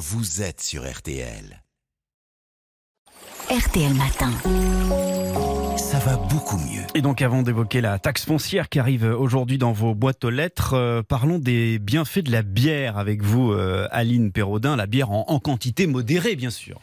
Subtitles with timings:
[0.00, 1.62] vous êtes sur RTL.
[3.50, 4.32] RTL Matin.
[5.76, 6.80] Ça va beaucoup mieux.
[6.94, 10.72] Et donc avant d'évoquer la taxe foncière qui arrive aujourd'hui dans vos boîtes aux lettres,
[10.72, 15.26] euh, parlons des bienfaits de la bière avec vous, euh, Aline Perraudin, la bière en,
[15.28, 16.80] en quantité modérée bien sûr.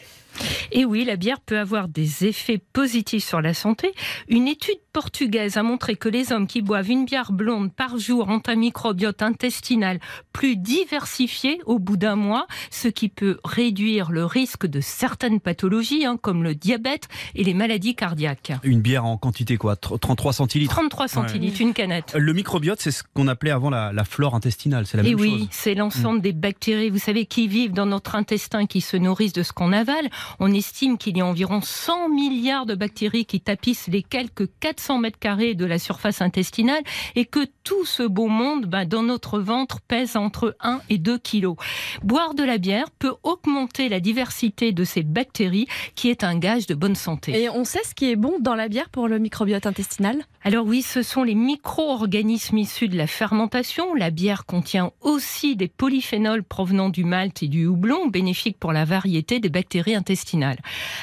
[0.72, 3.94] Et oui, la bière peut avoir des effets positifs sur la santé.
[4.28, 8.28] Une étude portugaise a montré que les hommes qui boivent une bière blonde par jour
[8.30, 10.00] ont un microbiote intestinal
[10.34, 16.06] plus diversifié au bout d'un mois, ce qui peut réduire le risque de certaines pathologies,
[16.06, 18.52] hein, comme le diabète et les maladies cardiaques.
[18.64, 19.76] Une bière en quantité quoi?
[19.76, 20.74] 33 centilitres?
[20.74, 22.16] 33 centilitres, une canette.
[22.18, 25.20] Le microbiote, c'est ce qu'on appelait avant la, la flore intestinale, c'est la Et même
[25.20, 25.48] oui, chose.
[25.52, 29.44] c'est l'ensemble des bactéries, vous savez, qui vivent dans notre intestin, qui se nourrissent de
[29.44, 30.10] ce qu'on avale.
[30.40, 35.00] On estime qu'il y a environ 100 milliards de bactéries qui tapissent les quelques 400
[35.00, 36.84] mètres carrés de la surface intestinale
[37.16, 41.18] et que tout ce beau monde, ben, dans notre ventre, pèse entre 1 et 2
[41.18, 41.56] kilos.
[42.04, 46.68] Boire de la bière peut augmenter la diversité de ces bactéries, qui est un gage
[46.68, 47.42] de bonne santé.
[47.42, 50.24] Et on sait ce qui est bon dans la bière pour le microbiote intestinal?
[50.44, 53.94] Alors oui, ce sont les micro-organismes issus de la fermentation.
[53.96, 58.86] La bière contient aussi des polyphénols provenant du malt et du houblon, bénéfiques pour la
[58.86, 60.17] variété des bactéries intestinales.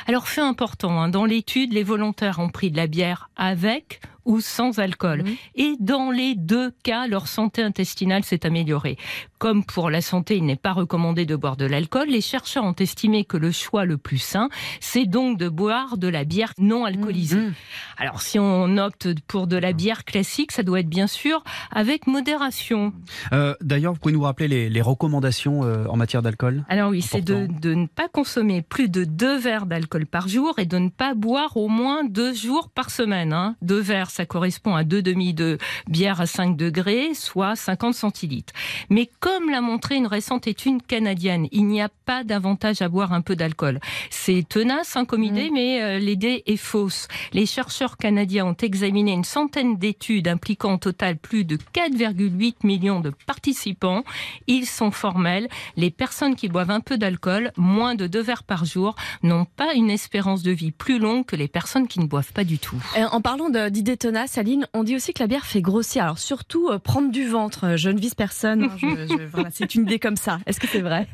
[0.07, 4.41] Alors fait important, hein, dans l'étude, les volontaires ont pris de la bière avec ou
[4.41, 5.23] sans alcool.
[5.25, 5.35] Mhm.
[5.55, 8.97] Et dans les deux cas, leur santé intestinale s'est améliorée.
[9.39, 12.75] Comme pour la santé, il n'est pas recommandé de boire de l'alcool, les chercheurs ont
[12.75, 14.49] estimé que le choix le plus sain,
[14.81, 17.37] c'est donc de boire de la bière non alcoolisée.
[17.37, 17.53] Mhm.
[17.99, 22.07] Alors si on opte pour de la bière classique, ça doit être bien sûr avec
[22.07, 22.93] modération.
[23.33, 26.65] Euh, D'ailleurs, vous pouvez nous rappeler les, les recommandations euh, en matière d'alcool?
[26.69, 30.67] Alors oui, c'est de ne pas consommer plus de deux verres d'alcool par jour et
[30.67, 33.33] de ne pas boire au moins deux jours par semaine.
[33.33, 33.57] hein.
[33.63, 38.53] Deux verres, ça correspond à deux demi de bière à 5 degrés, soit 50 centilitres.
[38.91, 43.13] Mais comme l'a montré une récente étude canadienne, il n'y a pas d'avantage à boire
[43.13, 43.81] un peu d'alcool.
[44.11, 47.09] C'est tenace hein, comme idée, mais euh, l'idée est fausse.
[47.33, 53.01] Les chercheurs canadiens ont examiné une centaine d'études impliquant au total plus de 4,8 millions
[53.01, 54.05] de participants.
[54.47, 55.49] Ils sont formels.
[55.77, 58.95] Les personnes qui boivent un peu d'alcool, moins de deux verres par jour,
[59.25, 62.45] n'ont pas une espérance de vie plus longue que les personnes qui ne boivent pas
[62.45, 62.81] du tout.
[62.97, 63.97] Euh, En parlant d'idées
[64.37, 66.03] Aline, on dit aussi que la bière fait grossir.
[66.05, 67.65] Alors surtout euh, prendre du ventre.
[67.65, 68.65] Euh, Je ne vise personne.
[68.83, 70.39] hein, voilà, c'est une idée comme ça.
[70.47, 71.07] Est-ce que c'est vrai?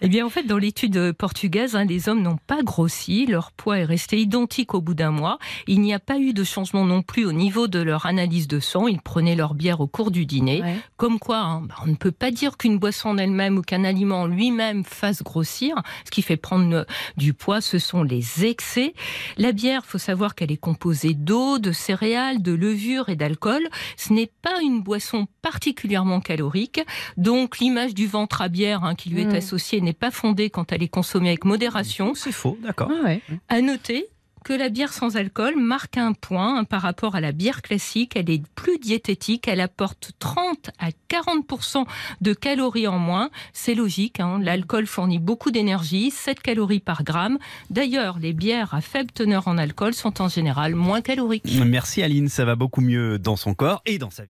[0.00, 3.26] Eh bien, en fait, dans l'étude portugaise, hein, les hommes n'ont pas grossi.
[3.26, 5.38] Leur poids est resté identique au bout d'un mois.
[5.66, 8.60] Il n'y a pas eu de changement non plus au niveau de leur analyse de
[8.60, 8.86] sang.
[8.86, 10.62] Ils prenaient leur bière au cours du dîner.
[10.62, 10.76] Ouais.
[10.96, 13.84] Comme quoi, hein, bah, on ne peut pas dire qu'une boisson en elle-même ou qu'un
[13.84, 15.74] aliment en lui-même fasse grossir.
[16.04, 16.84] Ce qui fait prendre euh,
[17.16, 18.94] du poids, ce sont les excès.
[19.36, 23.66] La bière, faut savoir qu'elle est composée d'eau, de céréales, de levure et d'alcool.
[23.96, 26.80] Ce n'est pas une boisson particulièrement calorique.
[27.16, 29.34] Donc, l'image du ventre à bière hein, qui lui est Mm.
[29.36, 32.14] associée n'est pas fondée quand elle est consommée avec modération.
[32.14, 32.90] C'est faux, d'accord.
[32.92, 33.22] Ah ouais.
[33.48, 34.06] À noter
[34.44, 38.12] que la bière sans alcool marque un point hein, par rapport à la bière classique.
[38.14, 39.48] Elle est plus diététique.
[39.48, 41.84] Elle apporte 30 à 40%
[42.20, 43.30] de calories en moins.
[43.52, 44.20] C'est logique.
[44.20, 47.38] hein, L'alcool fournit beaucoup d'énergie, 7 calories par gramme.
[47.70, 51.58] D'ailleurs, les bières à faible teneur en alcool sont en général moins caloriques.
[51.64, 54.33] Merci Aline, ça va beaucoup mieux dans son corps et dans sa vie.